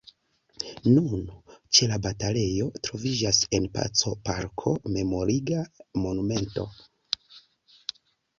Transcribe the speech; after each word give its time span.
Nun, 0.93 1.19
ĉe 1.79 1.87
la 1.91 1.99
batalejo, 2.05 2.67
troviĝas 2.87 3.43
en 3.59 3.67
paco-parko 3.77 4.75
memoriga 4.97 5.61
monumento. 6.07 6.67